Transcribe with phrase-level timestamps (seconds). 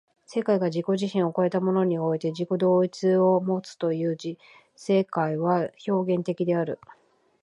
[0.25, 4.39] 世界が自己自身を越えたものにおいて自己同一をもつという時
[4.75, 6.79] 世界は表現的である。